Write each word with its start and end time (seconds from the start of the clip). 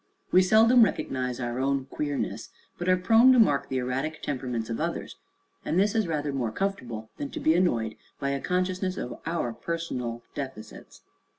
We 0.31 0.41
seldom 0.41 0.81
recognize 0.81 1.39
our 1.39 1.59
own 1.59 1.85
queerness, 1.85 2.49
but 2.79 2.89
are 2.89 2.97
prone 2.97 3.31
to 3.33 3.39
mark 3.39 3.69
the 3.69 3.77
erratic 3.77 4.23
temperaments 4.23 4.67
of 4.67 4.79
others, 4.81 5.15
and 5.63 5.79
this 5.79 5.93
is 5.93 6.07
rather 6.07 6.33
more 6.33 6.51
comfortable 6.51 7.11
than 7.17 7.29
to 7.29 7.39
be 7.39 7.53
annoyed 7.53 7.95
by 8.19 8.29
a 8.31 8.41
consciousness 8.41 8.97
of 8.97 9.13
our 9.27 9.53
personal 9.53 10.23
deficits. 10.33 11.01